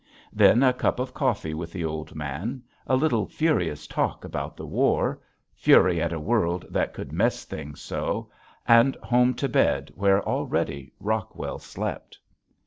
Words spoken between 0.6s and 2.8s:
a cup of coffee with the old man,